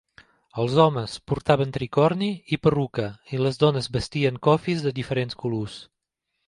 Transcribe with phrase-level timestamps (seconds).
[0.61, 5.83] Els homes portaven tricorni i perruca i les dones vestien còfies de diferents colors.